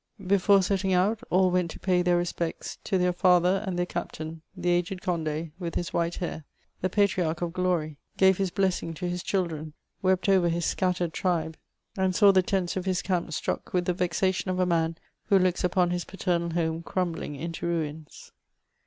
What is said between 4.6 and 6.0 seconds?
aged Cond6| with his